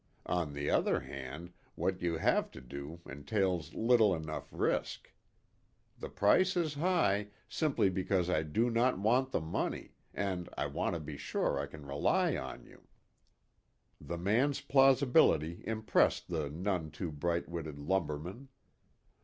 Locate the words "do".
2.59-3.01, 8.41-8.71